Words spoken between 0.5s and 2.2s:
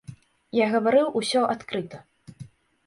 Я гаварыў усё адкрыта.